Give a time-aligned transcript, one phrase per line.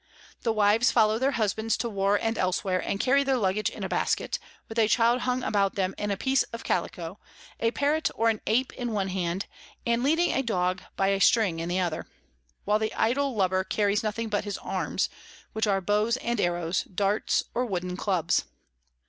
[0.41, 3.87] The Wives follow their Husbands to War and elsewhere, and carry their Luggage in a
[3.87, 7.19] Basket, with a Child hung about them in a piece of Callico,
[7.59, 9.45] a Parrot or an Ape in one hand,
[9.85, 12.07] and leading a Dog by a string in the other;
[12.65, 15.07] while the idle Lubber carries nothing but his Arms,
[15.53, 18.45] which are Bows and Arrows, Darts or Wooden Clubs.